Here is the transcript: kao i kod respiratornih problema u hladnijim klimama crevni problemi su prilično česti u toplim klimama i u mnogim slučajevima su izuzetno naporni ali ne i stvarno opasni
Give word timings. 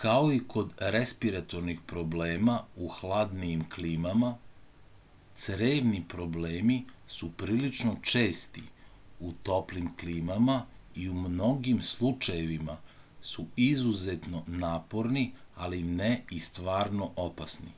kao 0.00 0.26
i 0.38 0.40
kod 0.54 0.72
respiratornih 0.94 1.78
problema 1.92 2.56
u 2.86 2.90
hladnijim 2.96 3.62
klimama 3.76 4.32
crevni 5.44 6.00
problemi 6.16 6.76
su 7.16 7.30
prilično 7.44 7.94
česti 8.12 8.66
u 9.30 9.32
toplim 9.50 9.88
klimama 10.04 10.58
i 11.04 11.08
u 11.14 11.16
mnogim 11.24 11.82
slučajevima 11.94 12.78
su 13.32 13.46
izuzetno 13.70 14.44
naporni 14.66 15.26
ali 15.66 15.82
ne 16.02 16.12
i 16.40 16.46
stvarno 16.52 17.10
opasni 17.28 17.74